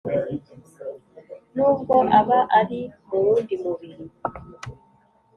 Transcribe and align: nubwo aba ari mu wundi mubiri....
nubwo 1.55 1.95
aba 2.19 2.39
ari 2.59 2.79
mu 3.07 3.17
wundi 3.23 3.53
mubiri.... 3.63 4.05